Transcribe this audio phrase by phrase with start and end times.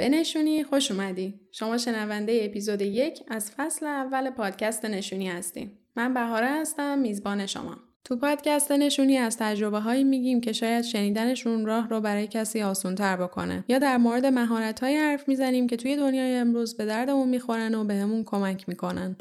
[0.00, 1.40] به نشونی خوش اومدی.
[1.52, 5.78] شما شنونده اپیزود یک از فصل اول پادکست نشونی هستیم.
[5.96, 7.76] من بهاره هستم میزبان شما.
[8.04, 12.94] تو پادکست نشونی از تجربه هایی میگیم که شاید شنیدنشون راه رو برای کسی آسون
[12.94, 17.28] تر بکنه یا در مورد مهارت های حرف می‌زنیم که توی دنیای امروز به دردمون
[17.28, 19.16] می‌خورن و بهمون کمک می‌کنن.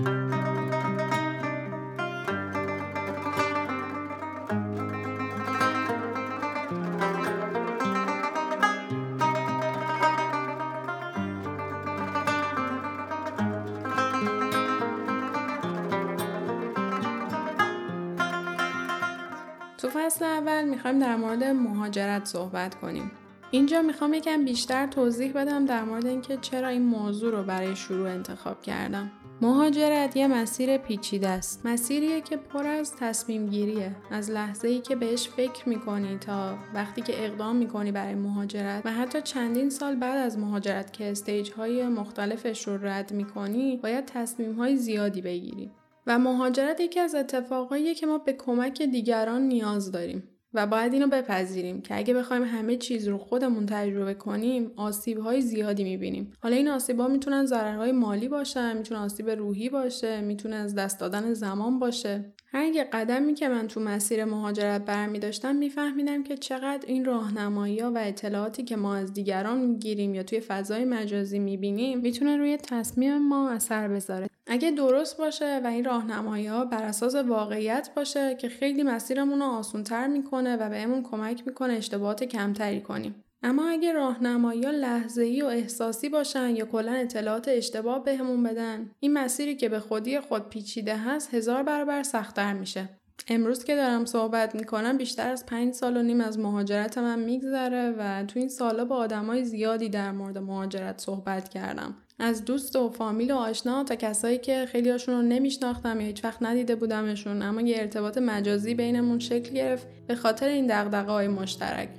[20.09, 23.11] فصل اول می‌خوایم در مورد مهاجرت صحبت کنیم.
[23.51, 28.09] اینجا می‌خوام یکم بیشتر توضیح بدم در مورد اینکه چرا این موضوع رو برای شروع
[28.09, 29.11] انتخاب کردم.
[29.41, 31.65] مهاجرت یه مسیر پیچیده است.
[31.65, 33.95] مسیریه که پر از تصمیم گیریه.
[34.11, 38.91] از لحظه ای که بهش فکر می‌کنی تا وقتی که اقدام می‌کنی برای مهاجرت و
[38.91, 44.55] حتی چندین سال بعد از مهاجرت که استیج های مختلفش رو رد می‌کنی باید تصمیم
[44.55, 45.71] های زیادی بگیری.
[46.07, 51.07] و مهاجرت یکی از اتفاقاییه که ما به کمک دیگران نیاز داریم و باید اینو
[51.07, 56.33] بپذیریم که اگه بخوایم همه چیز رو خودمون تجربه کنیم آسیب های زیادی می‌بینیم.
[56.41, 60.99] حالا این آسیب ها می‌تونن ضررهای مالی باشن می‌تونه آسیب روحی باشه می‌تونه از دست
[60.99, 62.33] دادن زمان باشه.
[62.51, 67.81] هر یک قدمی که من تو مسیر مهاجرت برمی داشتم میفهمیدم که چقدر این راهنمایی
[67.81, 73.17] و اطلاعاتی که ما از دیگران می‌گیریم یا توی فضای مجازی می‌بینیم می‌تونه روی تصمیم
[73.17, 74.29] ما اثر بذاره.
[74.47, 79.45] اگه درست باشه و این راهنمایی ها بر اساس واقعیت باشه که خیلی مسیرمون رو
[79.45, 83.15] آسونتر می‌کنه و بهمون کمک می‌کنه اشتباهات کمتری کنیم.
[83.43, 88.91] اما اگه راهنمایی ها لحظه ای و احساسی باشن یا کلا اطلاعات اشتباه بهمون بدن
[88.99, 92.89] این مسیری که به خودی خود پیچیده هست هزار برابر سختتر میشه.
[93.27, 97.95] امروز که دارم صحبت می‌کنم بیشتر از پنج سال و نیم از مهاجرت من میگذره
[97.97, 101.95] و تو این سالا با آدمای زیادی در مورد مهاجرت صحبت کردم.
[102.19, 106.23] از دوست و فامیل و آشنا تا کسایی که خیلی هاشون رو نمیشناختم یا هیچ
[106.23, 111.27] وقت ندیده بودمشون اما یه ارتباط مجازی بینمون شکل گرفت به خاطر این دغدغه های
[111.27, 111.89] مشترک.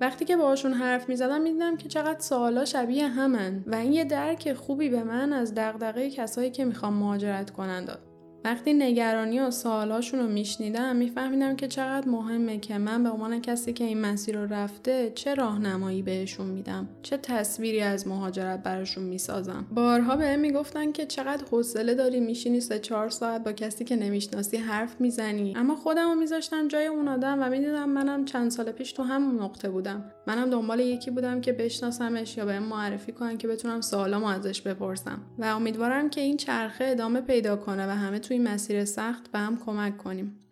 [0.00, 4.52] وقتی که باهاشون حرف می‌زدم می‌دیدم که چقدر سوالا شبیه همن و این یه درک
[4.52, 8.13] خوبی به من از دغدغه کسایی که می‌خوام مهاجرت کنن داد.
[8.44, 13.72] وقتی نگرانی و سوالاشون رو میشنیدم میفهمیدم که چقدر مهمه که من به عنوان کسی
[13.72, 19.66] که این مسیر رو رفته چه راهنمایی بهشون میدم چه تصویری از مهاجرت براشون می‌سازم.
[19.74, 24.56] بارها بهم می‌گفتن که چقدر حوصله داری میشینی سه چهار ساعت با کسی که نمی‌شناسی
[24.56, 25.54] حرف می‌زنی.
[25.56, 29.42] اما خودم رو میذاشتم جای اون آدم و می‌دیدم منم چند سال پیش تو همون
[29.42, 30.04] نقطه بودم.
[30.26, 35.22] منم دنبال یکی بودم که بشناسمش یا بهم معرفی کنن که بتونم سوالامو ازش بپرسم.
[35.38, 39.38] و امیدوارم که این چرخه ادامه پیدا کنه و همه تو این مسیر سخت به
[39.38, 40.43] هم کمک کنیم.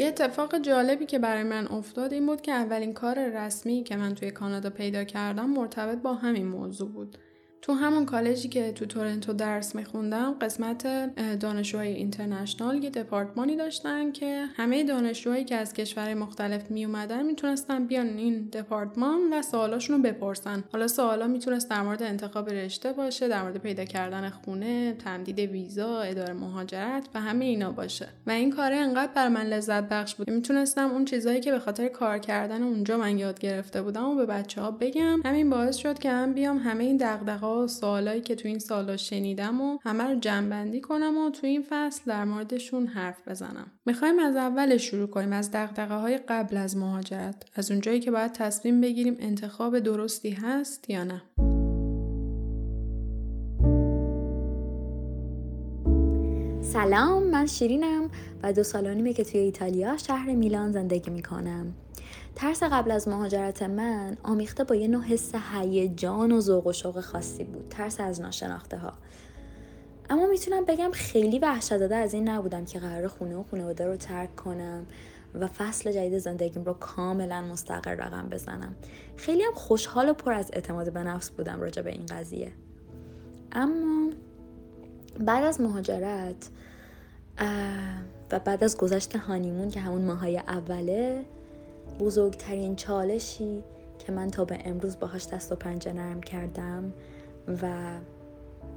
[0.00, 4.14] یه اتفاق جالبی که برای من افتاد این بود که اولین کار رسمی که من
[4.14, 7.18] توی کانادا پیدا کردم مرتبط با همین موضوع بود.
[7.62, 10.86] تو همون کالجی که تو تورنتو درس میخوندم قسمت
[11.38, 17.86] دانشجوهای اینترنشنال یه دپارتمانی داشتن که همه دانشجوهایی که از کشورهای مختلف می اومدن می‌تونستن
[17.86, 20.64] بیان این دپارتمان و سوالاشون رو بپرسن.
[20.72, 26.00] حالا سوالا می‌تونست در مورد انتخاب رشته باشه در مورد پیدا کردن خونه تمدید ویزا
[26.00, 28.08] اداره مهاجرت و همه اینا باشه.
[28.26, 30.30] و این کاره انقدر بر من لذت بخش بود.
[30.30, 34.26] می‌تونستم اون چیزهایی که به خاطر کار کردن اونجا من یاد گرفته بودم و به
[34.26, 35.20] بچه ها بگم.
[35.24, 38.96] همین باعث شد که من بیام همه این دغدغه و سوالایی که تو این سالا
[38.96, 43.70] شنیدم و همه رو جمعبندی کنم و تو این فصل در موردشون حرف بزنم.
[43.86, 47.44] می‌خوایم از اول شروع کنیم از دقدقه های قبل از مهاجرت.
[47.54, 51.22] از اونجایی که باید تصمیم بگیریم انتخاب درستی هست یا نه.
[56.62, 58.10] سلام من شیرینم
[58.42, 61.74] و دو سال که توی ایتالیا شهر میلان زندگی می‌کنم.
[62.34, 67.00] ترس قبل از مهاجرت من آمیخته با یه نوع حس هیجان و ذوق و شوق
[67.00, 67.68] خاصی بود.
[67.70, 68.92] ترس از ناشناخته ها
[70.10, 73.96] اما می‌تونم بگم خیلی وحشت داده از این نبودم که قرار خونه و خانواده رو
[73.96, 74.86] ترک کنم
[75.34, 78.74] و فصل جدید زندگیم رو کاملا مستقر رقم بزنم.
[79.16, 82.52] خیلی هم خوشحال و پر از اعتماد به نفس بودم راجع به این قضیه.
[83.52, 84.10] اما
[85.20, 86.48] بعد از مهاجرت
[88.32, 91.24] و بعد از گذشت هانیمون که همون ماهای اوله
[92.00, 93.62] بزرگترین چالشی
[93.98, 96.92] که من تا به امروز باهاش دست و پنجه نرم کردم
[97.62, 97.98] و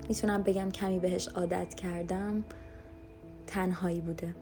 [0.10, 2.44] می‌تونم بگم کمی بهش عادت کردم
[3.48, 4.36] تنهایی بوده.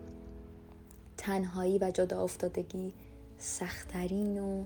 [1.18, 2.94] تنهایی و جدا افتادگی
[3.38, 4.63] سختترین و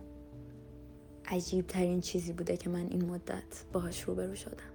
[1.26, 4.74] عجیبترین چیزی بوده که من این مدت باهاش روبرو شدم.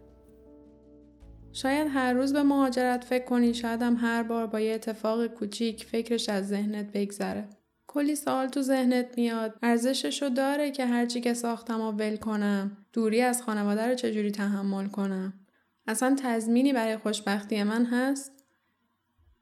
[1.52, 5.84] شاید هر روز به مهاجرت فکر کنی شاید هم هر بار با یه اتفاق کوچیک
[5.84, 7.48] فکرش از ذهنت بگذره.
[7.92, 9.58] کلی سوال تو ذهنت میاد.
[9.62, 12.76] ارزششو داره که هرچی که ساختم و ول کنم.
[12.92, 15.32] دوری از خانواده رو چجوری تحمل کنم؟
[15.87, 18.32] اصلا تضمینی برای خوشبختی من هست؟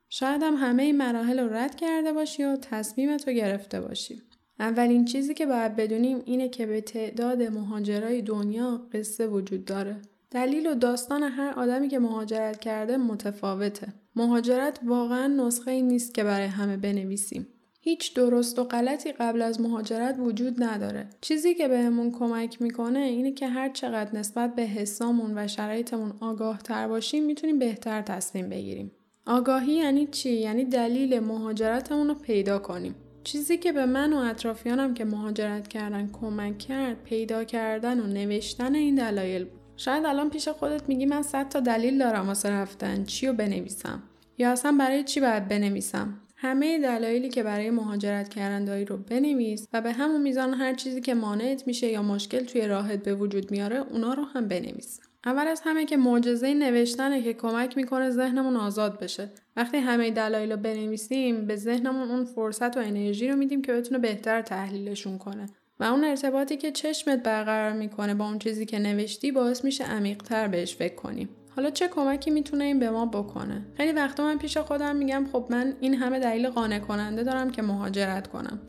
[0.09, 4.23] شاید هم همه این مراحل رو رد کرده باشی و تصمیمت رو گرفته باشی.
[4.61, 9.97] اولین چیزی که باید بدونیم اینه که به تعداد مهاجرای دنیا قصه وجود داره.
[10.31, 13.89] دلیل و داستان هر آدمی که مهاجرت کرده متفاوته.
[14.17, 17.47] مهاجرت واقعا نسخه ای نیست که برای همه بنویسیم.
[17.89, 21.09] هیچ درست و غلطی قبل از مهاجرت وجود نداره.
[21.21, 26.59] چیزی که بهمون کمک می‌کنه اینه که هر چقدر نسبت به حسامون و شرایطمون آگاه
[26.59, 28.93] تر باشیم می‌تونیم بهتر تصمیم بگیریم.
[29.27, 32.95] آگاهی یعنی چی؟ یعنی دلیل مهاجرتمون رو پیدا کنیم.
[33.25, 38.75] چیزی که به من و اطرافیانم که مهاجرت کردن کمک کرد پیدا کردن و نوشتن
[38.75, 39.61] این دلایل بود.
[39.77, 44.03] شاید الان پیش خودت میگی من صد تا دلیل دارم واسه رفتن چی رو بنویسم
[44.39, 49.69] یا اصلا برای چی باید بنویسم همه دلایلی که برای مهاجرت کردن داری رو بنویس
[49.73, 53.51] و به همون میزان هر چیزی که مانعت میشه یا مشکل توی راهت به وجود
[53.51, 55.01] میاره اونا رو هم بنویس.
[55.25, 59.31] اول از همه که معجزه نوشتنه که کمک می‌کنه ذهنمون آزاد بشه.
[59.57, 63.99] وقتی همه دلایل رو بنویسیم به ذهنمون اون فرصت و انرژی رو میدیم که بتونه
[63.99, 65.47] بهتر تحلیلشون کنه.
[65.81, 70.49] و اون ارتباطی که چشمت برقرار می‌کنه با اون چیزی که نوشتی باعث میشه عمیقتر
[70.49, 71.29] بهش فکر کنیم
[71.59, 75.47] حالا چه کمکی می‌تونه این به ما بکنه؟ خیلی وقتا من پیش خودم میگم خب
[75.51, 78.61] من این همه دلیل قانع کننده دارم که مهاجرت کنم.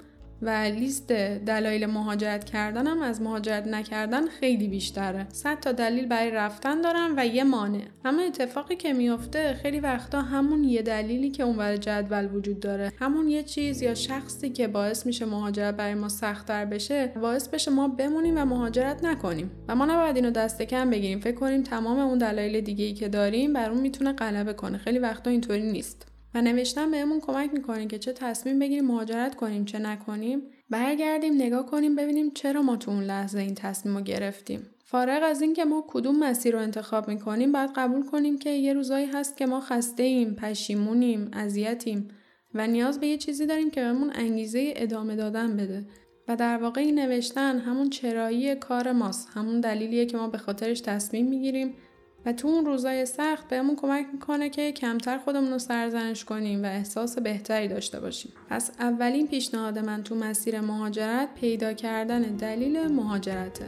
[0.42, 5.28] و لیست دلایل مهاجرت کردنم از مهاجرت نکردن خیلی بیشتره.
[5.30, 7.82] 100 تا دلیل برای رفتن دارم و یه مانع.
[8.06, 12.92] اما اتفاقی که میافته خیلی وقتا همون یه دلیلی که اونور جدول وجود داره.
[13.00, 17.72] همون یه چیز یا شخصی که باعث میشه مهاجرت برای ما سختتر بشه باعث بشه
[17.72, 19.52] ما بمونیم و مهاجرت نکنیم.
[19.68, 21.20] و ما نباید اینو دست کم بگیریم.
[21.20, 24.78] فکر کنیم تمام اون دلایل دیگه ای که داریم بر اون می‌تونه غلبه کنه.
[24.78, 26.06] خیلی وقتا اینطوری نیست.
[26.34, 31.66] و نوشتن بهمون کمک می‌کنه که چه تصمیم بگیریم مهاجرت کنیم چه نکنیم برگردیم نگاه
[31.66, 34.70] کنیم ببینیم چرا ما تو اون لحظه این تصمیم رو گرفتیم.
[34.86, 39.06] فارغ از اینکه ما کدوم مسیر رو انتخاب می‌کنیم باید قبول کنیم که یه روزایی
[39.06, 42.08] هست که ما خسته ایم پشیمونیم اذیتیم
[42.54, 45.86] و نیاز به یه چیزی داریم که بهمون انگیزه ادامه دادن بده.
[46.28, 50.81] و در واقع این نوشتن همون چرایی کار ماست همون دلیلیه که ما به خاطرش
[50.81, 51.74] تصمیم می‌گیریم
[52.25, 56.66] و تو اون روزای سخت بهمون کمک می‌کنه که کمتر خودمون رو سرزنش کنیم و
[56.66, 58.31] احساس بهتری داشته باشیم.
[58.50, 63.66] پس اولین پیشنهاد من تو مسیر مهاجرت پیدا کردن دلیل مهاجرته.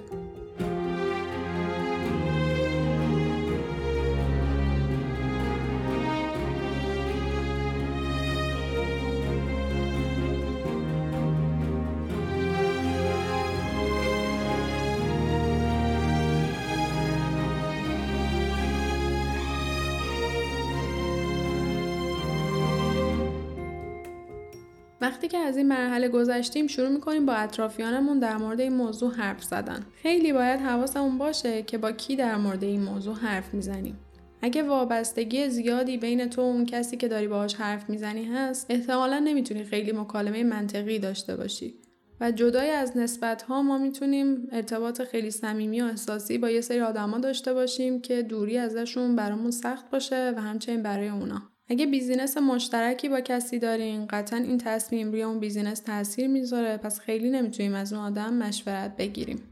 [25.22, 29.44] وقتی که از این مرحله گذشتیم شروع می‌کنیم با اطرافیانمون در مورد این موضوع حرف
[29.44, 29.86] زدن.
[30.02, 34.00] خیلی باید حواسمون باشه که با کی در مورد این موضوع حرف می‌زنیم.
[34.42, 39.20] اگه وابستگی زیادی بین تو و اون کسی که داری باهاش حرف می‌زنی هست احتمالا
[39.20, 41.76] نمی‌تونی خیلی مکالمه منطقی داشته باشی
[42.22, 46.80] و جدای از نسبت ها ما می‌تونیم ارتباط خیلی صمیمی و احساسی با یه سری
[46.80, 52.38] آدما داشته باشیم که دوری ازشون برامون سخت باشه و همچنین برای اونا اگه business
[52.38, 56.78] مشترکی با کسی دارین قطعا این تصمیم روی اون business تاثیر می‌ذاره.
[56.78, 59.44] پس خیلی نمی‌تونیم از اون آدم مشورت بگیریم.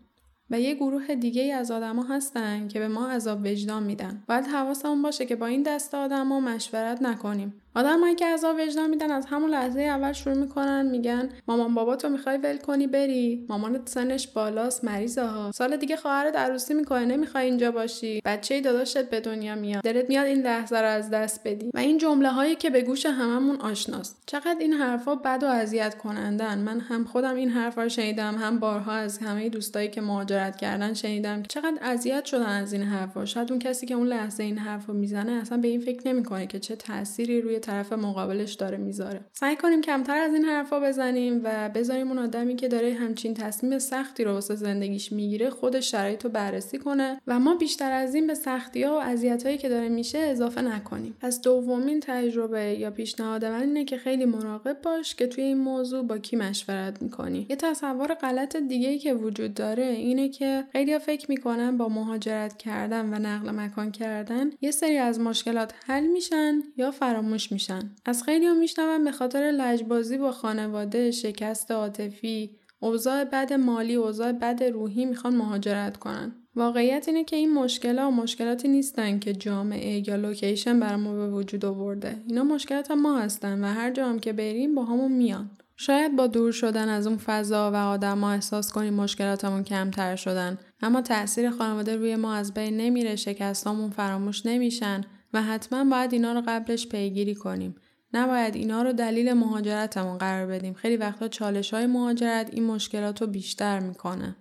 [0.50, 4.24] و یه گروه دیگه ای از آدما هستن که به ما عذاب وجدان میدن.
[4.28, 7.54] باید حواسمون باشه که با این دست آدما مشورت نکنیم.
[7.80, 12.10] آدمایی که عذاب وجدان میدن از همون لحظه اول شروع می‌کنن میگن مامان بابا تو
[12.10, 13.46] می‌خوای ول کنی بری.
[13.50, 18.22] مامانت سنش بالاست مریضه ها سال دیگه خواهرت عروسی می‌کنه نمی‌خوای اینجا باشی.
[18.26, 19.84] بچه داداشت به دنیا میاد.
[19.84, 21.72] دلت میاد این لحظه رو از دست بدی.
[21.74, 24.24] و این جمله هایی که به گوش هممون آشناست.
[24.26, 26.60] چقدر این حرفا بد و اذیت کنندن.
[26.60, 30.94] من هم خودم این حرفا رو شنیدم هم بارها از همه دوستایی که مهاجرت کردن
[30.94, 31.44] شنیدم.
[31.44, 33.26] چقدر اذیت شدن از این حرفا.
[33.26, 36.60] شاید اون کسی که اون لحظه این حرفو می‌زنه اصلا به این فکر نمی‌کنه که
[36.60, 39.22] چه تأثیری روی طرف مقابلش داره می‌ذاره.
[39.34, 43.80] سعی کنیم کمتر از این حرفا بزنیم و بذاریم اون آدمی که داره همچین تصمیم
[43.80, 48.28] سختی رو واسه زندگیش می‌گیره خودش شرایط رو بررسی کنه و ما بیشتر از این
[48.28, 51.16] به سختی ها و اذیت که داره میشه اضافه نکنیم.
[51.22, 56.04] پس دومین تجربه یا پیشنهاد من اینه که خیلی مراقب باش که توی این موضوع
[56.04, 57.46] با کی مشورت می‌کنی.
[57.50, 63.14] یه تصور غلط دیگه که وجود داره اینه که خیلی فکر می‌کنن با مهاجرت کردن
[63.14, 67.96] و نقل مکان کردن یه سری از مشکلات حل میشن یا فراموش میشن.
[68.06, 74.32] از خیلی ها میشنون به خاطر لجبازی با خانواده شکست عاطفی اوضاع بد مالی اوضاع
[74.32, 76.36] بد روحی می‌خوان مهاجرت کنن.
[76.56, 81.30] واقعیت اینه که این مشکلات و مشکلاتی نیستن که جامعه یا لوکیشن بر ما به
[81.30, 82.24] وجود آورده.
[82.28, 85.50] اینا مشکلات ما هستن و هر جا هم که بریم با همون میان.
[85.76, 90.58] شاید با دور شدن از اون فضا و آدما احساس کنیم مشکلاتمون کمتر شدن.
[90.82, 95.02] اما تاثیر خانواده روی ما از بین نمیره شکستامون فراموش نمیشن.
[95.34, 97.76] و حتما باید اینا رو قبلش پیگیری کنیم.
[98.14, 100.74] نباید اینا رو دلیل مهاجرتمون قرار بدیم.
[100.74, 104.36] خیلی وقتا چالش های مهاجرت این مشکلات رو بیشتر می‌کنه.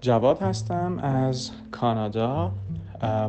[0.00, 2.52] جواد هستم از کانادا.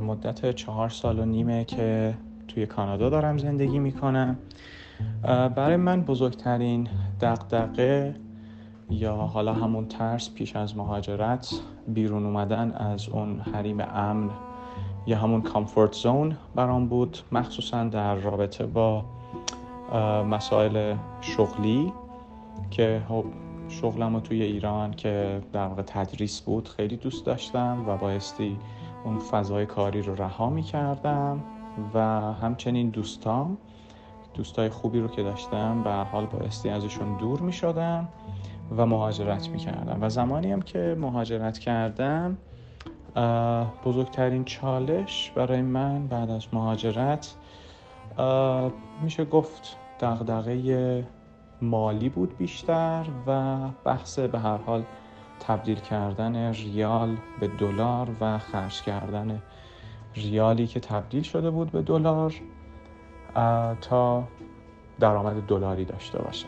[0.01, 4.37] مدت چهار سال و نیمه که توی کانادا دارم زندگی می‌کنم.
[5.55, 6.87] برای من بزرگترین
[7.21, 8.15] دقدقه
[8.89, 11.49] یا حالا همون ترس پیش از مهاجرت
[11.87, 14.29] بیرون اومدن از اون حریم امن
[15.07, 19.05] یا همون کامفورت زون برام بود مخصوصا در رابطه با
[20.29, 21.93] مسائل شغلی
[22.71, 23.25] که خب
[23.69, 28.57] شغلم رو توی ایران که در واقع تدریس بود خیلی دوست داشتم و بایستی
[29.07, 31.43] اون فضای کاری رو رها می کردم
[31.93, 31.99] و
[32.33, 33.57] همچنین دوستام
[34.33, 38.07] دوستای خوبی رو که داشتم به حال بایستی ازشون دور می شدم
[38.77, 42.37] و مهاجرت می کردم و زمانی هم که مهاجرت کردم
[43.85, 47.35] بزرگترین چالش برای من بعد از مهاجرت
[49.01, 51.07] میشه گفت دغدغه
[51.61, 54.83] مالی بود بیشتر و بحث به هر حال
[55.39, 59.41] تبدیل کردن ریال به دلار و خرج کردن
[60.15, 62.33] ریالی که تبدیل شده بود به دلار
[63.81, 64.27] تا
[64.99, 66.47] درآمد دلاری داشته باشه.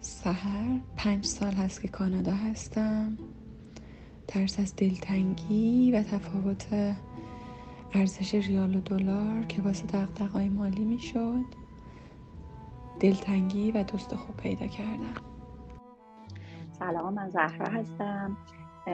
[0.00, 3.18] سهر پنج سال هست که کانادا هستم.
[4.28, 6.66] ترس از دلتنگی و تفاوت
[7.92, 11.44] ارزش ریال و دلار که واسه دقدقای مالی می‌شد
[13.00, 15.35] دلتنگی و دوست خوب پیدا کردم.
[16.78, 18.36] سلام من زهرا هستم.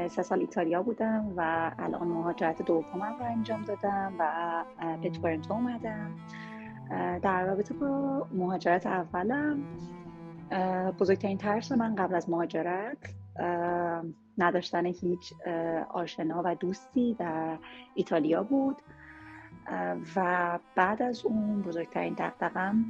[0.08, 4.64] سه سال ایتالیا بودم و الان مهاجرت دومم رو انجام دادم و
[5.02, 6.10] به تورنتو اومدم.
[7.22, 9.62] در رابطه با مهاجرت اولم
[10.98, 13.14] بزرگترین ترس من قبل از مهاجرت
[14.38, 15.32] نداشتن هیچ
[15.90, 17.58] آشنا و دوستی در
[17.94, 18.76] ایتالیا بود.
[20.16, 22.84] و بعد از اون بزرگترین دقدقم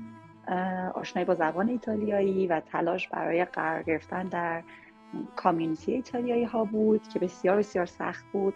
[0.95, 4.63] آشنایی با زبان ایتالیایی و تلاش برای قرار گرفتن در
[5.37, 8.55] کامیونیتی ایتالیایی ها بود که بسیار بسیار سخت بود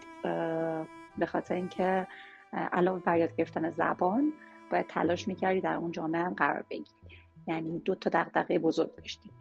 [1.18, 2.06] به خاطر اینکه
[2.52, 4.32] علاوه بر یاد گرفتن زبان
[4.70, 6.86] باید تلاش می‌کردی در اون جامعه هم قرار بگیری.
[7.46, 9.32] یعنی دو تا دقدقه بزرگ داشتیم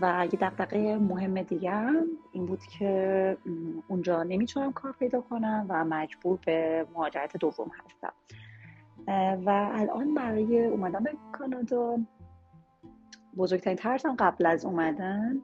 [0.00, 3.36] و یه دقدقه مهم دیگه هم این بود که
[3.88, 8.12] اونجا نمی‌تونم کار پیدا کنم و مجبور به مهاجرت دوم هستم.
[9.46, 11.98] و الان برای اومدن به کانادا
[13.36, 15.36] بزرگترین ترسم قبل از اومدن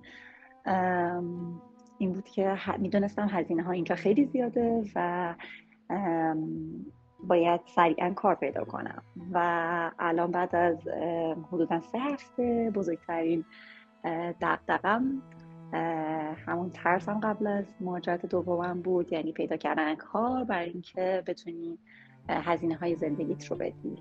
[1.99, 5.35] این بود که می‌دونستم هزینه ها اینجا خیلی زیاده و
[7.27, 9.03] باید سریعا کار پیدا کنم.
[9.33, 10.89] و الان بعد از
[11.53, 13.45] حدودا سه هفته بزرگترین
[14.41, 15.23] دقدقم
[16.47, 19.13] همون ترسم قبل از مهاجرت دومم بود.
[19.13, 21.79] یعنی پیدا کردن کار برای اینکه بتونی
[22.29, 23.99] هزینه های زندگیت رو بدی.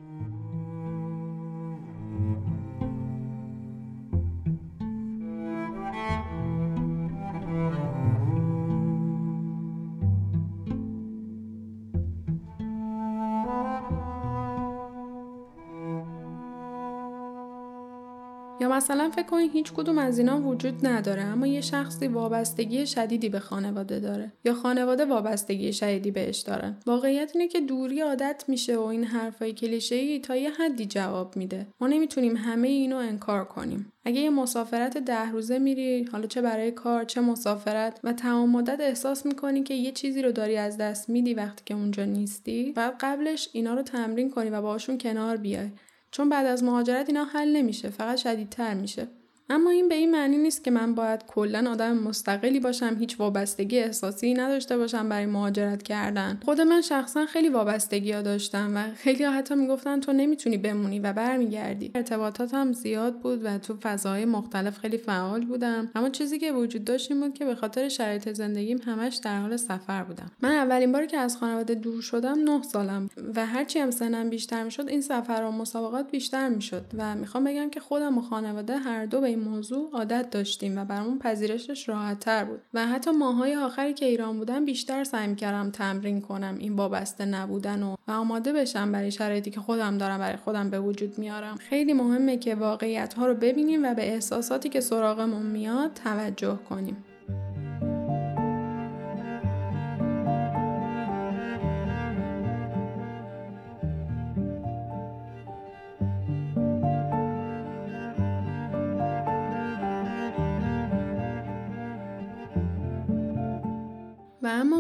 [18.74, 23.39] مثلا فکر کنید هیچ کدوم از اینا وجود نداره اما یه شخصی وابستگی شدیدی به
[23.39, 28.82] خانواده داره یا خانواده وابستگی شدیدی بهش دارن واقعیت اینه که دوری عادت میشه و
[28.82, 31.68] این حرفای کلیشه‌ای تا یه حدی جواب میده.
[31.82, 33.92] ما نمی‌تونیم همه اینو انکار کنیم.
[34.06, 38.80] اگه یه مسافرت ده روزه میری حالا چه برای کار چه مسافرت و تمام مدت
[38.80, 42.96] احساس می‌کنی که یه چیزی رو داری از دست میدی وقتی که اونجا نیستی بعد
[43.00, 45.70] قبلش اینا رو تمرین کنی و باشون کنار بیای.
[46.13, 49.08] چون بعد از مهاجرت اینا حل نمیشه فقط شدیدتر میشه.
[49.53, 53.79] اما این به این معنی نیست که من باید کلا آدم مستقلی باشم هیچ وابستگی
[53.79, 56.39] احساسی نداشته باشم برای مهاجرت کردن.
[56.45, 61.13] خود من شخصا خیلی وابستگی ها داشتم و خیلی حتی می‌گفتن تو نمی‌تونی بمونی و
[61.13, 61.91] برمیگردی.
[61.95, 65.91] ارتباطاتم زیاد بود و تو فضاهای مختلف خیلی فعال بودم.
[65.95, 69.57] اما چیزی که وجود داشت این بود که به خاطر شرایط زندگیم همش در حال
[69.57, 70.31] سفر بودم.
[70.41, 74.63] من اولین باری که از خانواده دور شدم نه سالم و هرچی هم سنم بیشتر
[74.63, 79.05] می‌شد این سفر و مسابقات بیشتر می‌شد و می‌خوام بگم که خودم و خانواده هر
[79.05, 82.62] دو به این موضوع عادت داشتیم و برامون پذیرشش راحتتر بود.
[82.73, 87.83] و حتی ماهای آخری که ایران بودم بیشتر سعی کردم تمرین کنم این وابسته نبودن
[87.83, 91.55] و, و آماده بشم برای شرایطی که خودم دارم برای خودم به وجود میارم.
[91.55, 96.97] خیلی مهمه که واقعیت ها رو ببینیم و به احساساتی که سراغمون میاد توجه کنیم.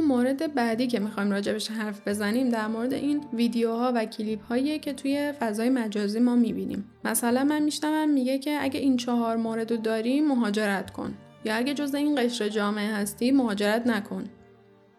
[0.07, 4.93] مورد بعدی که می‌خوایم راجبش حرف بزنیم در مورد این ویدیوها و کلیپ هایی که
[4.93, 6.85] توی فضای مجازی ما می‌بینیم.
[7.05, 11.13] مثلا من میشنوم میگه که اگه این چهار مورد رو داری مهاجرت کن.
[11.45, 14.23] یا اگه جز این قشر جامعه هستی مهاجرت نکن.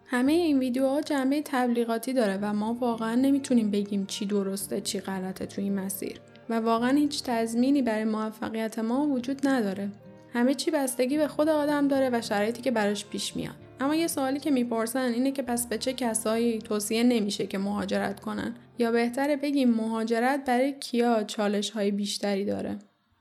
[0.07, 5.45] همه این ویدیوها جنبه تبلیغاتی داره و ما واقعا نمی‌تونیم بگیم چی درسته چی غلطه
[5.45, 6.21] توی این مسیر.
[6.49, 9.89] و واقعا هیچ تضمینی برای موفقیت ما وجود نداره.
[10.33, 13.55] همه چی بستگی به خود آدم داره و شرایطی که براش پیش میاد.
[13.79, 18.19] اما یه سوالی که می‌پرسن اینه که پس به چه کسایی توصیه نمیشه که مهاجرت
[18.19, 22.79] کنن یا بهتره بگیم مهاجرت برای کیا چالش های بیشتری داره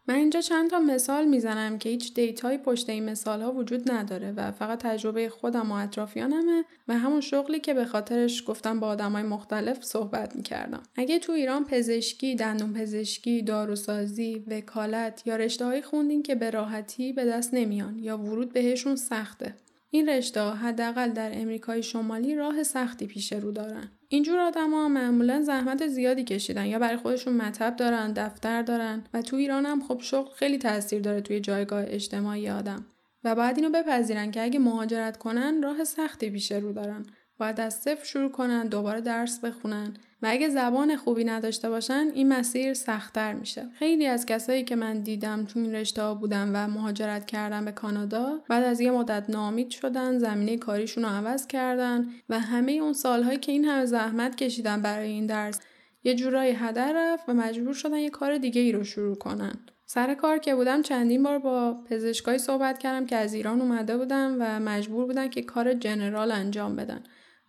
[0.08, 4.32] من اینجا چند تا مثال می‌زنم که هیچ دیتایی پشت این مثال ها وجود نداره
[4.32, 9.22] و فقط تجربه خودم و اطرافیانمه و همون شغلی که به خاطرش گفتم با آدمای
[9.22, 10.82] مختلف صحبت می‌کردم.
[10.96, 17.12] اگه تو ایران پزشکی، دندون پزشکی، داروسازی، وکالت یا رشته های خوندین که به راحتی
[17.12, 19.54] به دست نمیان یا ورود بهشون سخته.
[19.94, 23.88] این رشته حداقل در امریکای شمالی راه سختی پیش رو دارن.
[24.08, 29.36] اینجور آدما معمولا زحمت زیادی کشیدن یا برای خودشون مطب دارن، دفتر دارن و تو
[29.36, 32.86] ایران هم خب شغل خیلی تاثیر داره توی جایگاه اجتماعی آدم.
[33.24, 37.06] و باید اینو بپذیرن که اگه مهاجرت کنن راه سختی پیش رو دارن.
[37.38, 42.28] باید از صفر شروع کنن، دوباره درس بخونن و اگه زبان خوبی نداشته باشن این
[42.28, 43.66] مسیر سختتر میشه.
[43.78, 48.40] خیلی از کسایی که من دیدم تو این رشته بودن و مهاجرت کردن به کانادا
[48.48, 53.38] بعد از یه مدت نامید شدن زمینه کاریشون رو عوض کردن و همه اون سالهایی
[53.38, 55.60] که این همه زحمت کشیدن برای این درس
[56.04, 59.54] یه جورایی هدر رفت و مجبور شدن یه کار دیگه ای رو شروع کنن.
[59.86, 64.36] سر کار که بودم چندین بار با پزشکایی صحبت کردم که از ایران اومده بودن
[64.40, 67.04] و مجبور بودن که کار جنرال انجام بدن.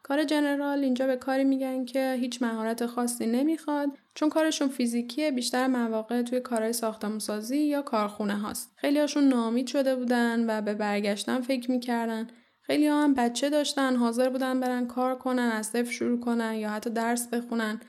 [0.08, 5.68] کار جنرال اینجا به کاری میگن که هیچ مهارت خاصی نمی‌خواد چون کارشون فیزیکیه بیشتر
[5.68, 8.74] مواقع توی کارهای ساختمانسازی یا کارخونه هاست.
[8.76, 12.28] خیلی هاشون نامید شده بودن و به برگشتن فکر می‌کردن.
[12.62, 16.70] خیلی ها هم بچه داشتن حاضر بودن برن کار کنن از صفر شروع کنن یا
[16.70, 17.80] حتی درس بخونن.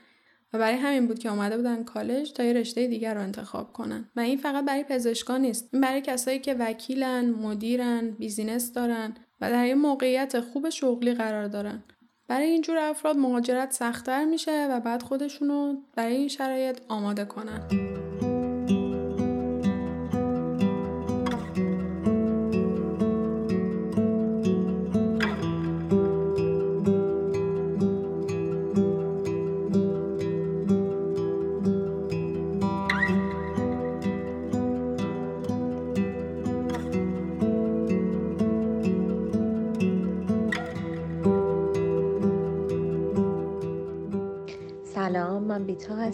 [0.53, 4.09] و برای همین بود که اومده بودن کالج تا یه رشته دیگر رو انتخاب کنن.
[4.15, 9.49] و این فقط برای پزشکان نیست این برای کسایی که وکیلن مدیرن بیزینس دارن و
[9.49, 11.83] در یه موقعیت خوب شغلی قرار دارن.
[12.27, 17.67] برای اینجور افراد مهاجرت سختتر میشه و بعد خودشونو برای این شرایط آماده کنن.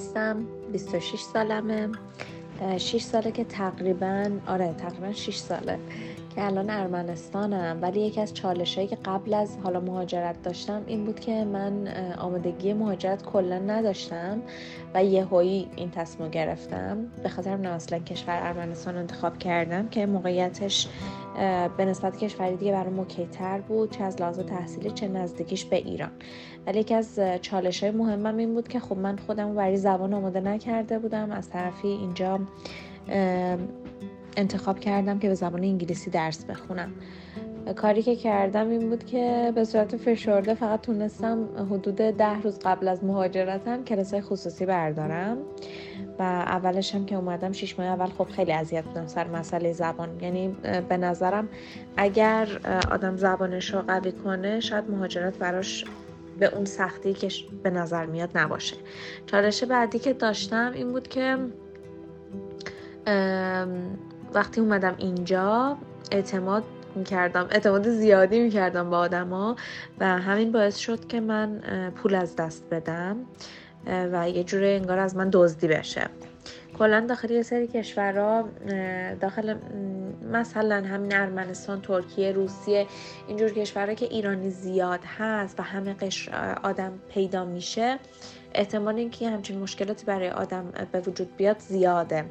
[0.04, 0.46] هستم.
[0.72, 1.90] 26 سالمه.
[2.78, 5.80] 6 ساله که تقریبا آره تقریبا 6 ساله
[6.36, 7.80] که الان ارمنستانم.
[7.82, 11.88] ولی یکی از چالش هایی که قبل از حالا مهاجرت داشتم این بود که من
[12.18, 14.42] آمادگی مهاجرت کلا نداشتم
[14.94, 16.98] و یهویی این تصمیم گرفتم.
[17.24, 20.88] به خاطر من اصلا کشور ارمنستان انتخاب کردم که موقعیتش
[21.78, 26.12] به نسبت کشوری دیگه برای مکیتر بود چه از لحاظ تحصیلی چه نزدیکیش به ایران.
[26.68, 30.40] ولی یکی از چالش های مهمم این بود که خب من خودم برای زبان آماده
[30.40, 31.32] نکرده بودم.
[31.32, 32.40] از طرفی اینجا
[34.38, 36.92] انتخاب کردم که به زبان انگلیسی درس بخونم.
[37.72, 42.88] کاری که کردم این بود که به صورت فشرده فقط تونستم حدود ده روز قبل
[42.88, 45.38] از مهاجرتم کلاس خصوصی بردارم
[46.20, 50.10] و اولش هم که اومدم شیش ماه اول خب خیلی اذیت بودم سر مسئله زبان.
[50.22, 50.56] یعنی
[50.90, 51.50] به نظرم
[51.98, 52.48] اگر
[52.92, 55.86] آدم زبانش رو قوی کنه شاید مهاجرت براش
[56.40, 57.28] به اون سختی که
[57.64, 58.76] به نظر میاد نباشه.
[59.26, 61.38] چالش بعدی که داشتم این بود که
[64.34, 65.78] وقتی اومدم اینجا
[66.12, 66.64] اعتماد
[66.96, 69.56] می‌کردم اعتماد زیادی می‌کردم با آدما
[70.00, 71.62] و همین باعث شد که من
[71.96, 73.18] پول از دست بدم
[73.88, 76.10] و یه جوره انگار از من دزدی بشه.
[76.78, 78.50] کلا داخل یه سری کشورها
[79.22, 79.56] داخل
[80.32, 82.88] مثلا همین ارمنستان ترکیه روسیه
[83.28, 88.00] اینجور کشورها که ایرانی زیاد هست و همه قشر آدم پیدا میشه
[88.56, 92.26] احتمال اینکه همچین مشکلاتی برای آدم به وجود بیاد زیاده.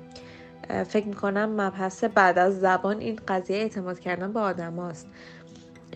[0.88, 5.06] فکر می‌کنم مبحث بعد از زبان این قضیه اعتماد کردن به آدم هاست.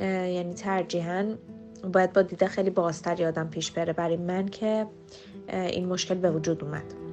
[0.00, 1.34] یعنی ترجیحاً
[1.92, 4.86] باید با دیده خیلی بازتری آدم پیش بره برای من که
[5.48, 7.05] این مشکل به وجود اومد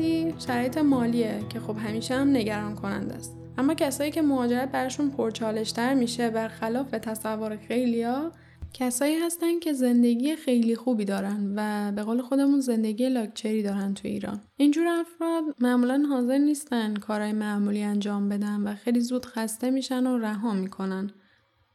[0.00, 3.36] بعدی شرایط مالیه که خب همیشه هم نگران کننده است.
[3.58, 8.32] اما کسایی که مهاجرت برشون پرچالشتر میشه برخلاف تصور خیلیا
[8.74, 14.08] کسایی هستن که زندگی خیلی خوبی دارن و به قول خودمون زندگی لاکچری دارن تو
[14.08, 14.40] ایران.
[14.56, 20.18] اینجور افراد معمولا حاضر نیستن کارهای معمولی انجام بدن و خیلی زود خسته میشن و
[20.18, 21.10] رها می‌کنن.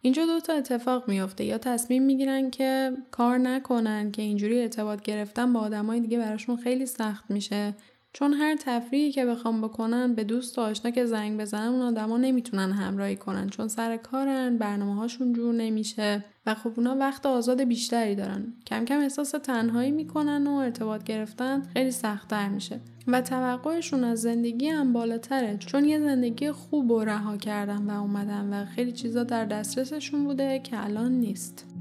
[0.01, 1.43] اینجا دو تا اتفاق میافته.
[1.43, 6.85] یا تصمیم می‌گیرن که کار نکنن که اینجوری ارتباط گرفتن با آدمای دیگه براشون خیلی
[6.85, 7.75] سخت میشه
[8.15, 12.17] چون هر تفریحی که بخوام بکنن به دوست و آشنا که زنگ بزنن اون آدما
[12.17, 13.49] نمی‌تونن همراهی کنن.
[13.49, 18.53] چون سر کارن برنامه هاشون جور نمیشه و خب اونا وقت آزاد بیشتری دارن.
[18.67, 22.79] کم کم احساس تنهایی می‌کنن و ارتباط گرفتن خیلی سختتر میشه.
[23.07, 25.57] و توقعشون از زندگی هم بالاتره.
[25.57, 30.59] چون یه زندگی خوب و رها کردن و اومدن و خیلی چیزا در دسترسشون بوده
[30.59, 31.74] که الان نیست.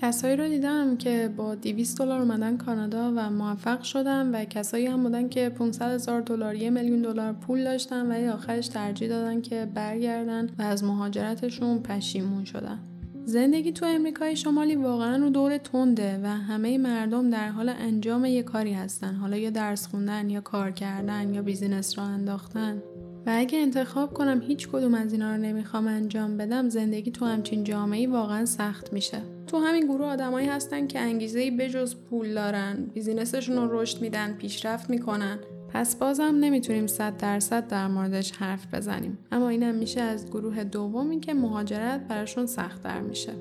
[0.00, 5.02] کسایی رو دیدم که با 200 دلار اومدن کانادا و موفق شدن و کسایی هم
[5.02, 9.68] بودن که 500 هزار دلار یه میلیون دلار پول داشتن و آخرش ترجیح دادن که
[9.74, 12.78] برگردن و از مهاجرتشون پشیمون شدن.
[13.24, 18.42] زندگی تو امریکای شمالی واقعا رو دور تنده و همه مردم در حال انجام یه
[18.42, 19.14] کاری هستن.
[19.14, 22.82] حالا یا درس خوندن یا کار کردن یا بیزینس را انداختن.
[23.26, 27.64] و اگه انتخاب کنم هیچ کدوم از اینا رو نمی‌خوام انجام بدم زندگی تو همچین
[27.64, 29.18] جامعه واقعا سخت میشه.
[29.46, 32.90] تو همین گروه آدمایی هستن که انگیزه بجز پول دارن.
[32.94, 35.38] بیزینسشون رو رشد میدن پیشرفت می‌کنن.
[35.68, 39.18] پس بازم نمی‌تونیم صد درصد در موردش حرف بزنیم.
[39.32, 43.32] اما اینم میشه از گروه دومی که مهاجرت براشون سختتر میشه.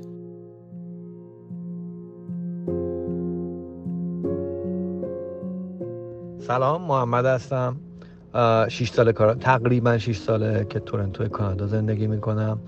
[6.40, 7.76] سلام محمد هستم.
[8.68, 12.60] 6 سال کار تقریبا 6 ساله که تورنتو کانادا زندگی می‌کنم.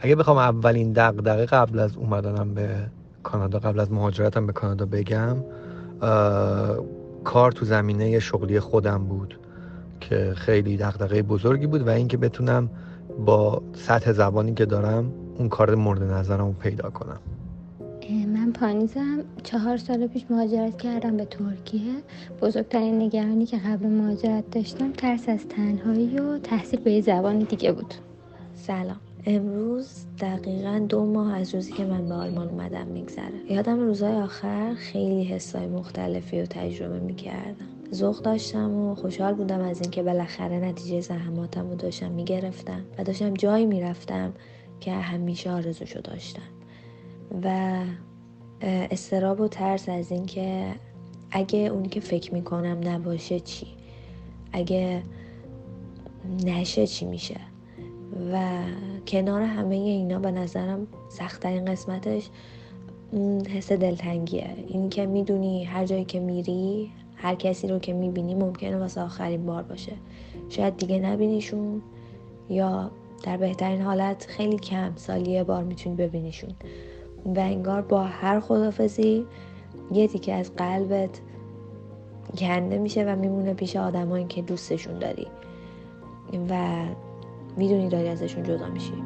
[0.00, 2.68] اگه بخوام اولین دغدغه قبل از اومدنم به
[3.22, 5.36] کانادا قبل از مهاجرتم به کانادا بگم
[7.24, 9.38] کار تو زمینه شغلی خودم بود
[10.00, 12.70] که خیلی دغدغه بزرگی بود و اینکه بتونم
[13.26, 17.18] با سطح زبانی که دارم اون کار مورد نظرم رو پیدا کنم.
[18.34, 19.18] من پانیزم.
[19.42, 21.92] چهار سال پیش مهاجرت کردم به ترکیه.
[22.42, 27.94] بزرگترین نگرانی که قبل مهاجرت داشتم ترس از تنهایی و تحصیل به زبان دیگه بود.
[28.54, 28.96] سلام.
[29.26, 33.52] امروز دقیقا دو ماه از روزی که من به آلمان اومدم میگذره.
[33.52, 37.66] یادم روزای آخر خیلی حسای مختلفی رو تجربه می‌کردم.
[37.92, 43.34] ذوق داشتم و خوشحال بودم از اینکه بالاخره نتیجه زحماتم رو داشتم می‌گرفتم و داشتم
[43.34, 44.32] جایی می‌رفتم
[44.80, 46.42] که همیشه آرزوشو داشتم.
[47.44, 47.78] و
[48.62, 50.74] استراب و ترس از اینکه
[51.30, 53.66] اگه اونی که فکر می‌کنم نباشه چی؟
[54.52, 55.02] اگه
[56.44, 57.40] نشه چی میشه؟
[58.32, 58.62] و
[59.06, 62.30] کنار همه اینا به نظرم سختترین قسمتش
[63.48, 64.50] حس دلتنگیه.
[64.68, 69.46] این که می‌دونی هر جایی که میری هر کسی رو که می‌بینی ممکنه واسه آخرین
[69.46, 69.92] بار باشه.
[70.48, 71.82] شاید دیگه نبینیشون
[72.50, 72.90] یا
[73.22, 76.50] در بهترین حالت خیلی کم سالیه بار می‌تونی ببینیشون.
[77.24, 79.24] و انگار با هر خدافزی
[79.92, 81.20] یه تیکه از قلبت
[82.38, 85.26] کنده میشه و میمونه پیش آدمایی که دوستشون داری.
[86.50, 86.84] و
[87.56, 89.02] می‌دونی داری ازشون جدا میشی.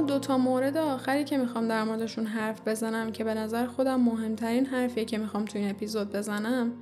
[0.00, 5.04] دوتا مورد آخری که می‌خوام در موردشون حرف بزنم که به نظر خودم مهمترین حرفیه
[5.04, 6.72] که می‌خوام تو این اپیزود بزنم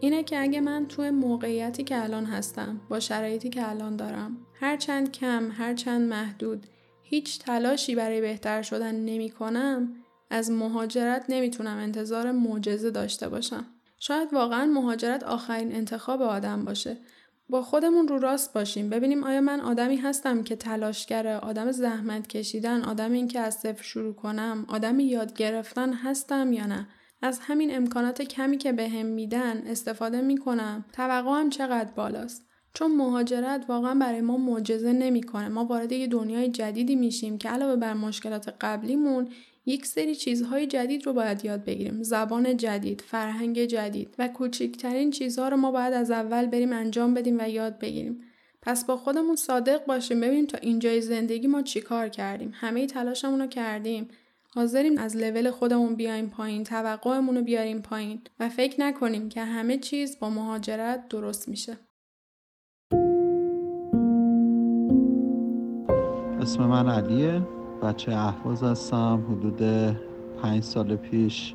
[0.00, 5.12] اینه که اگه من توی موقعیتی که الان هستم با شرایطی که الان دارم هرچند
[5.12, 6.66] کم هرچند محدود
[7.02, 9.94] هیچ تلاشی برای بهتر شدن نمی کنم
[10.30, 13.64] از مهاجرت نمی‌تونم انتظار معجزه داشته باشم.
[13.98, 16.96] شاید واقعا مهاجرت آخرین انتخاب آدم باشه.
[17.50, 18.90] با خودمون رو راست باشیم.
[18.90, 23.82] ببینیم آیا من آدمی هستم که تلاشگره آدم زحمت کشیدن آدم این که از صفر
[23.82, 26.88] شروع کنم آدم یاد گرفتن هستم یا نه؟
[27.22, 30.84] از همین امکانات کمی که بهم به میدن استفاده می‌کنم.
[30.92, 35.48] توقعم چقدر بالاست؟ چون مهاجرت واقعا برای ما معجزه نمی‌کنه.
[35.48, 39.28] ما وارد یه دنیای جدیدی میشیم که علاوه بر مشکلات قبلیمون
[39.68, 42.02] یک سری چیزهای جدید رو باید یاد بگیریم.
[42.02, 47.36] زبان جدید فرهنگ جدید و کوچکترین چیزها رو ما باید از اول بریم انجام بدیم
[47.40, 48.20] و یاد بگیریم.
[48.62, 52.50] پس با خودمون صادق باشیم ببینیم تا اینجای زندگی ما چیکار کردیم.
[52.54, 54.08] همه تلاشمون رو کردیم.
[54.54, 59.78] حاضریم از لول خودمون بیایم پایین توقعمون رو بیاریم پایین و فکر نکنیم که همه
[59.78, 61.78] چیز با مهاجرت درست میشه.
[66.40, 67.57] اسم من علیه.
[67.82, 69.62] بچه احواز هستم حدود
[70.42, 71.54] پنج سال پیش.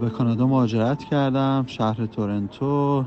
[0.00, 3.04] به کانادا مهاجرت کردم شهر تورنتو.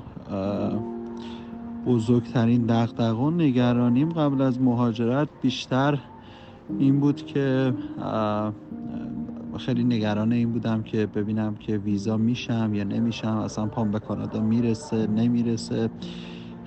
[1.88, 6.00] بزرگترین دقدقه و نگرانیم قبل از مهاجرت بیشتر
[6.80, 7.74] این بود که
[9.58, 14.42] خیلی نگران این بودم که ببینم که ویزا میشم یا نمیشم اصلا پام به کانادا
[14.42, 15.90] می‌رسه نمی‌رسه.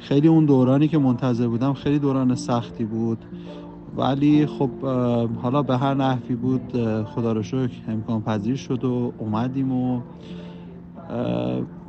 [0.01, 3.19] خیلی اون دورانی که منتظر بودم خیلی دوران سختی بود.
[3.97, 4.71] ولی خب
[5.43, 6.73] حالا به هر نحوی بود
[7.05, 10.01] خدا رو شکر امکان پذیر شد و اومدیم و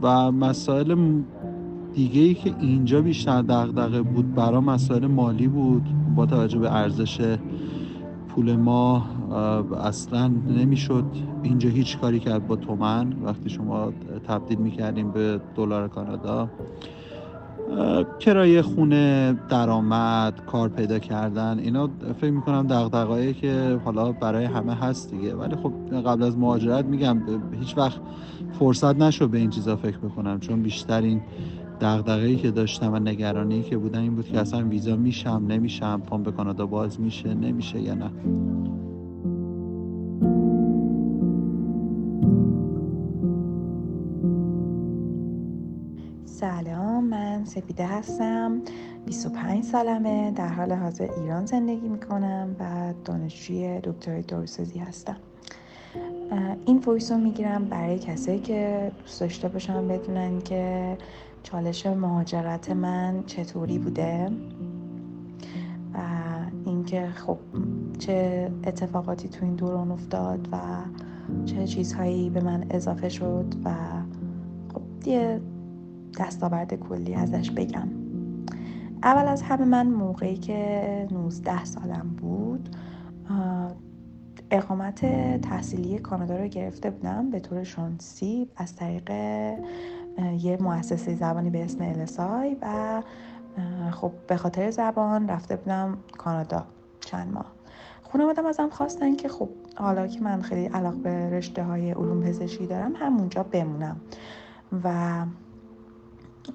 [0.02, 0.96] و مسائل
[1.94, 5.84] دیگه ای که اینجا بیشتر دغدغه بود برا مسائل مالی بود.
[6.16, 7.38] با توجه به ارزش
[8.30, 9.06] پول ما
[9.84, 11.06] اصلا نمی‌شد.
[11.44, 13.14] اینجا هیچ کاری کرد با تومن.
[13.24, 13.92] وقتی شما
[14.28, 16.50] تبدیل می‌کردیم به دلار کانادا.
[18.20, 21.90] کرایه خونه درآمد کار پیدا کردن اینا
[22.22, 25.36] فکر می‌کنم دغدغه‌ای که حالا برای همه هست دیگه.
[25.36, 25.74] ولی خب
[26.06, 27.18] قبل از مهاجرت میگم
[27.60, 28.00] هیچ وقت
[28.60, 30.40] فرصت نشد به این چیزا فکر بکنم.
[30.40, 31.22] چون بیشترین
[31.82, 36.24] دغدغه‌ای که داشتم و نگرانی که بودن این بود که اصلا ویزا میشم نمیشم پام
[36.24, 38.12] به کانادا باز میشه نمیشه یا نه.
[46.26, 46.71] سلام.
[47.04, 48.62] من سپیده هستم.
[49.06, 50.32] 25 سالمه.
[50.32, 55.18] در حال حاضر ایران زندگی می‌کنم و دانشجوی دکترای داروسازی هستم.
[56.66, 60.98] این ویس رو می‌گیرم برای کسایی که دوست داشته باشم بدونن که
[61.44, 64.30] چالش مهاجرت من چطوری بوده
[65.94, 65.98] و
[66.66, 67.38] اینکه خب
[68.00, 70.58] چه اتفاقاتی تو این دوران افتاد و
[71.46, 73.72] چه چیزهایی به من اضافه شد و
[74.74, 75.42] خب یه
[76.20, 77.88] دستاورد کلی ازش بگم.
[79.04, 82.76] اول از همه من موقعی که 19 سالم بود
[84.52, 85.06] اقامت
[85.42, 87.30] تحصیلی کانادا رو گرفته بودم.
[87.30, 89.12] به طور شانسی از طریق
[90.40, 93.02] یه مؤسسه زبانی به اسم السای و
[93.92, 96.66] خب به خاطر زبان رفته بودم کانادا
[97.00, 97.52] چند ماه.
[98.12, 102.68] خانوادم ازم خواستن که خب حالا که من خیلی علاق به رشته های علوم پزشکی
[102.68, 104.02] دارم همونجا بمونم.
[104.84, 105.26] و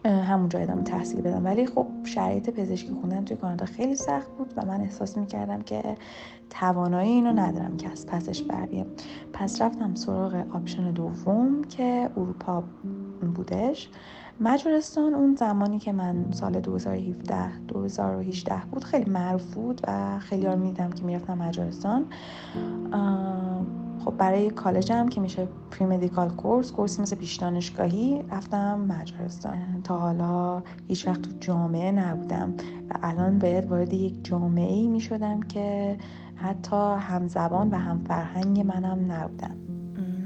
[0.04, 1.44] همونجا ادامه تحصیل بدم.
[1.44, 5.82] ولی خب شرایط پزشکی خوندن توی کانادا خیلی سخت بود و من احساس می‌کردم که
[6.50, 8.86] توانایی اینو ندارم که از پسش بریم
[9.32, 12.64] پس رفتم سراغ option دوم که اروپا
[13.34, 13.88] بودش.
[14.40, 20.56] مجارستان اون زمانی که من سال 2017 2018 بود خیلی معروف بود و خیلی ها
[20.56, 22.04] می‌دیدم که می‌رفتم مجارستان.
[24.04, 29.82] خب برای کالجم که میشه premedical course course ی مثل پیش دانشگاهی رفتم مجارستان.
[29.84, 32.54] تا حالا هیچ وقت تو جامعه نبودم
[32.90, 35.98] و الان باید وارد یک جامعه ای می‌شدم که
[36.34, 39.75] حتی همزبان و هم فرهنگ منم نبودم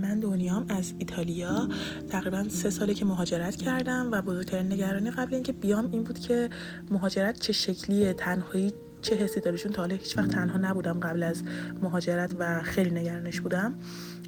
[0.00, 1.68] من دنیام از ایتالیا.
[2.10, 6.50] تقریبا سه ساله که مهاجرت کردم و بزرگترین نگرانی قبل اینکه بیام این بود که
[6.90, 11.42] مهاجرت چه شکلیه تنهایی چه حسی داریشون تا حالا هیچ وقت تنها نبودم قبل از
[11.82, 13.74] مهاجرت و خیلی نگرانش بودم.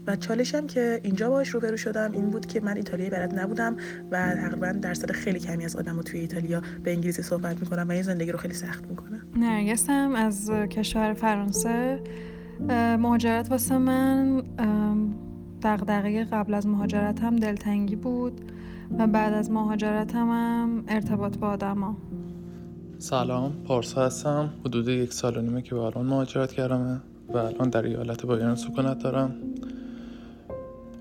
[0.06, 3.76] و چالشم که اینجا باش روبرو شدم این بود که من ایتالیایی بلد نبودم
[4.10, 8.02] و تقریبا درصد خیلی کمی از آدم توی ایتالیا به انگلیسی صحبت می‌کنم و این
[8.02, 12.00] زندگی رو خیلی سخت می‌کنه نرگسم از کشور فرانسه.
[12.98, 14.42] مهاجرت واسه من
[15.62, 18.52] دقدقه قبل از مهاجرتم دلتنگی بود
[18.98, 21.96] و بعد از مهاجرتم هم ارتباط با آدما.
[22.98, 24.50] سلام پارسا هستم.
[24.64, 28.54] حدود یک سال و نیمه که به الان مهاجرت کردم و الان در ایالت بایرن
[28.54, 29.34] سکونت دارم.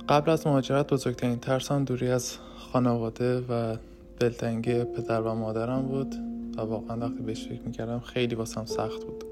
[0.10, 3.78] قبل از مهاجرت بزرگترین ترسم دوری از خانواده و
[4.20, 6.16] دلتنگی پدر و مادرم بود
[6.58, 9.24] و واقعا وقتی بهش فکر می‌کردم خیلی واسم سخت بود.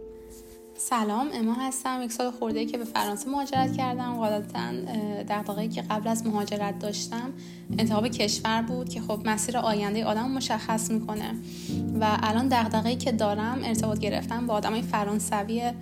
[0.81, 4.13] سلام اما هستم یک سال خورده که به فرانسه مهاجرت کردم.
[4.13, 4.71] قاعدتا
[5.29, 7.33] دقدقه که قبل از مهاجرت داشتم
[7.77, 11.35] انتخاب کشور بود که خب مسیر آینده آدم مشخص می‌کنه.
[11.99, 15.73] و الان دقدقه که دارم ارتباط گرفتم با آدمای فرانسویه.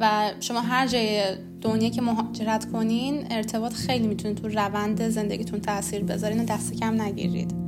[0.00, 6.04] و شما هر جای دنیا که مهاجرت کنین ارتباط خیلی می‌تونه تو روند زندگیتون تاثیر
[6.04, 7.61] بذارین و دست کم نگیرید.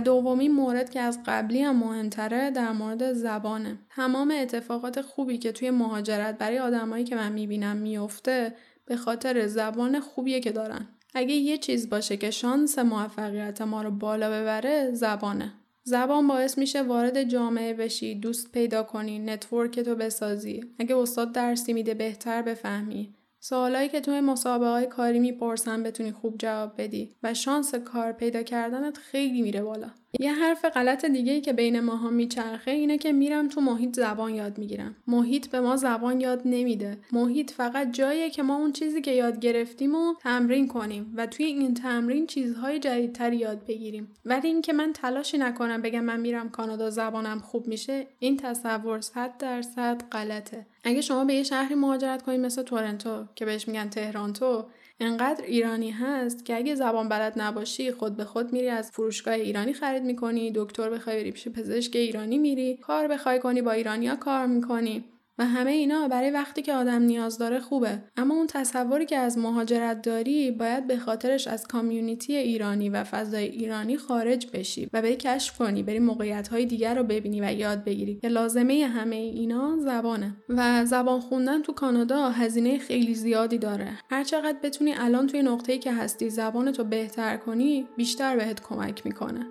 [0.00, 3.78] دومین مورد که از قبلی هم مهمتره در مورد زبانه.
[3.96, 8.54] تمام اتفاقات خوبی که توی مهاجرت برای آدمایی که من می‌بینم میفته
[8.86, 10.88] به خاطر زبان خوبیه که دارن.
[11.14, 15.52] اگه یه چیز باشه که شانس موفقیت ما رو بالا ببره زبانه.
[15.84, 20.64] زبان باعث میشه وارد جامعه بشی، دوست پیدا کنی، network تو بسازی.
[20.78, 23.14] اگه استاد درسی میده بهتر بفهمی.
[23.48, 28.42] سوالایی که توی مصاحبه های کاری می‌پرسن بتونی خوب جواب بدی و شانس کار پیدا
[28.42, 29.90] کردنت خیلی میره بالا.
[30.20, 34.34] یه حرف غلط دیگه ای که بین ماها میچرخه اینه که میرم تو محیط زبان
[34.34, 34.96] یاد می‌گیرم.
[35.06, 36.98] محیط به ما زبان یاد نمیده.
[37.12, 41.46] محیط فقط جاییه که ما اون چیزی که یاد گرفتیم و تمرین کنیم و توی
[41.46, 44.08] این تمرین چیزهای جدیدتری یاد بگیریم.
[44.24, 49.38] ولی اینکه من تلاشی نکنم بگم من میرم کانادا زبانم خوب میشه این تصور 100
[49.38, 50.66] درصد غلطه.
[50.84, 54.64] اگه شما به یه شهری مهاجرت کنید مثل تورنتو که بهش میگن تهرانتو
[55.00, 59.72] انقدر ایرانی هست که اگه زبان بلد نباشی خود به خود میری از فروشگاه ایرانی
[59.72, 64.46] خرید می‌کنی دکتر بخوای بری پیش پزشک ایرانی میری کار بخوای کنی با ایرانیا کار
[64.46, 65.04] می‌کنی.
[65.38, 68.02] و همه اینا برای وقتی که آدم نیاز داره خوبه.
[68.16, 73.44] اما اون تصوری که از مهاجرت داری باید به خاطرش از کامیونیتی ایرانی و فضای
[73.44, 77.84] ایرانی خارج بشی و بری کشف کنی بری موقعیت های دیگر رو ببینی و یاد
[77.84, 78.18] بگیری.
[78.22, 80.36] که لازمه همه اینا زبانه.
[80.48, 83.88] و زبان خوندن تو کانادا هزینه خیلی زیادی داره.
[84.10, 89.46] هر چقدر بتونی الان توی نقطه‌ای که هستی زبانتو بهتر کنی بیشتر بهت کمک می‌کنه.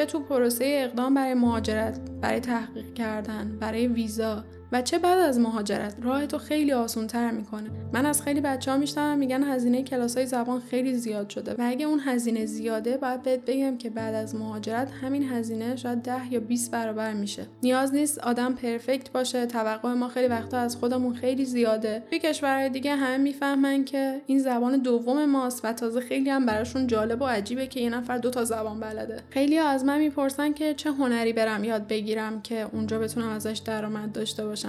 [0.00, 4.44] چه تو پروسه اقدام برای مهاجرت، برای تحقیق کردن، برای ویزا.
[4.72, 7.70] و چه بعد از مهاجرت راه تو خیلی آسون تر می‌کنه.
[7.92, 11.52] من از خیلی بچه ها میشتم میگن هزینه کلاس های زبان خیلی زیاد شده.
[11.52, 16.02] و اگه اون هزینه زیاده باید بهت بگم که بعد از مهاجرت همین هزینه شاید
[16.02, 17.46] ده یا 20 برابر میشه.
[17.62, 22.02] نیاز نیست آدم پرفکت باشه توقع ما خیلی وقتا از خودمون خیلی زیاده.
[22.10, 26.86] توی کشورهای دیگه همه می‌فهمن که این زبان دوم ماست و تازه خیلی هم براشون
[26.86, 29.16] جالب و عجیبه که یه نفر دو تا زبان بلده.
[29.30, 34.12] خیلی از من می‌پرسن که چه هنری برم یاد بگیرم که اونجا بتونم ازش درآمد
[34.12, 34.59] داشته باشم.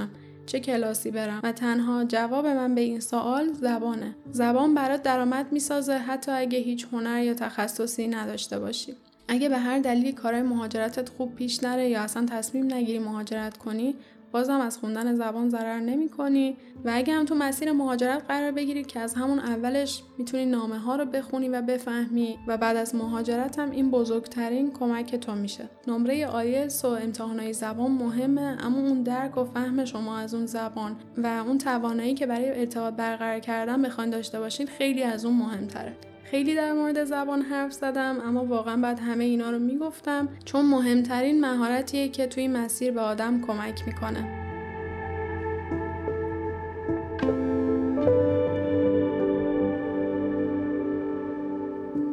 [0.45, 4.15] چه کلاسی برم؟ و تنها جواب من به این سوال زبانه.
[4.31, 8.95] زبان برات درآمد می‌سازه حتی اگه هیچ هنر یا تخصصی نداشته باشی.
[9.27, 13.95] اگه به هر دلیلی کارهای مهاجرتت خوب پیش نره یا اصلا تصمیم نگیری مهاجرت کنی
[14.31, 18.83] بازم از خوندن زبان ضرر نمی کنی و اگه هم تو مسیر مهاجرت قرار بگیری
[18.83, 23.59] که از همون اولش می‌تونی نامه ها رو بخونی و بفهمی و بعد از مهاجرت
[23.59, 25.69] هم این بزرگترین کمک تو میشه.
[25.87, 30.95] نمره آیلس و امتحانهای زبان مهمه اما اون درک و فهم شما از اون زبان
[31.17, 36.10] و اون توانایی که برای ارتباط برقرار کردن بخواین داشته باشین خیلی از اون مهمتره.
[36.23, 41.41] خیلی در مورد زبان حرف زدم اما واقعا بعد همه اینا رو می‌گفتم چون مهمترین
[41.41, 44.41] مهارتیه که توی مسیر به آدم کمک می‌کنه.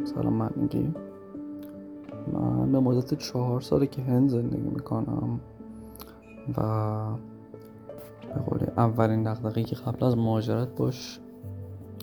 [0.05, 0.95] سلام من میگی؟
[2.33, 5.41] من به مدت چهار ساله که هند زندگی می‌کنم
[6.59, 6.61] و
[8.59, 11.21] به اولین دقدقی که قبل از مهاجرت باش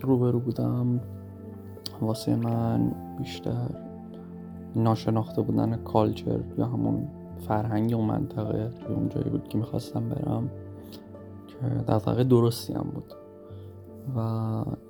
[0.02, 1.00] روبرو بودم.
[2.00, 3.70] واسه من بیشتر
[4.76, 7.08] ناشناخته بودن کالچر یا همون
[7.48, 10.50] فرهنگ اون منطقه یا اون جایی بود که می‌خواستم برم
[11.46, 13.12] که دقیقه درستی هم بود.
[14.16, 14.20] و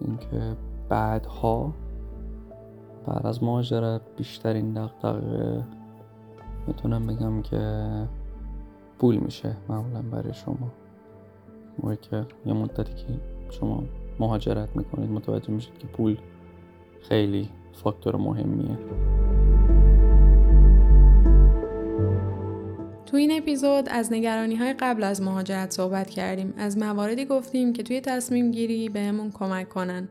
[0.01, 0.57] اینکه
[0.88, 1.73] بعدها
[3.07, 5.64] بعد از مهاجرت بیشترین دقدقه
[6.66, 7.87] می‌تونم بگم که
[8.99, 10.71] پول میشه معمولا برای شما.
[11.79, 13.07] موقعی که یه مدتی که
[13.51, 13.83] شما
[14.21, 16.17] مهاجرت می‌کنید متوجه میشید که پول
[17.03, 18.79] خیلی فاکتور مهمیه.
[23.07, 26.55] تو این اپیزود از نگرانی های قبل از مهاجرت صحبت کردیم.
[26.57, 30.09] از مواردی گفتیم که توی تصمیم گیری بهمون کمک کنن.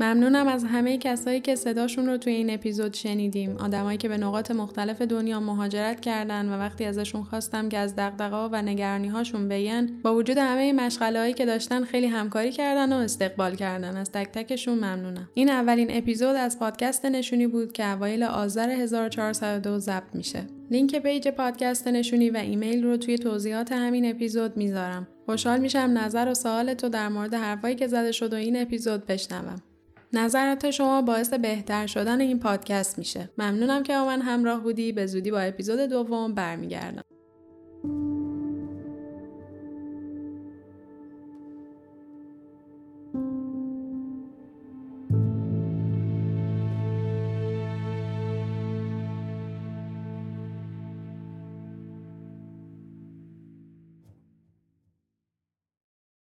[0.00, 3.56] ممنونم از همه کسایی که صداشون رو توی این اپیزود شنیدیم.
[3.56, 8.48] آدمایی که به نقاط مختلف دنیا مهاجرت کردن و وقتی ازشون خواستم که از دغدغه‌ها
[8.52, 13.54] و نگرانی هاشون بگن با وجود همه مشغله که داشتن خیلی همکاری کردن و استقبال
[13.54, 13.96] کردن.
[13.96, 15.28] از تک تکشون ممنونم.
[15.34, 20.46] این اولین اپیزود از پادکست نشونی بود که اوایل آذر 1402 ضبط میشه.
[20.70, 25.08] لینک پیج پادکست نشونی و ایمیل رو توی توضیحات همین اپیزود می‌ذارم.
[25.26, 29.06] خوشحال میشم نظر و سوال تو در مورد حرفایی که زده شد و این اپیزود
[29.06, 29.62] بشنوم.
[30.12, 33.30] نظرات شما باعث بهتر شدن این پادکست میشه.
[33.38, 34.92] ممنونم که با من همراه بودی.
[34.92, 37.04] به زودی با اپیزود دوم برمیگردم.